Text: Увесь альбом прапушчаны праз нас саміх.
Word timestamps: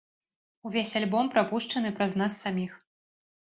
Увесь 0.69 0.95
альбом 0.99 1.29
прапушчаны 1.35 1.93
праз 2.01 2.17
нас 2.23 2.41
саміх. 2.47 2.73